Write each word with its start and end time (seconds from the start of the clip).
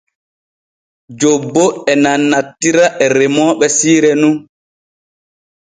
Jobbo 1.19 1.65
e 1.91 1.93
nanantira 2.01 2.85
e 3.03 3.05
remooɓe 3.17 3.65
siire 3.77 4.11
nun. 4.21 4.37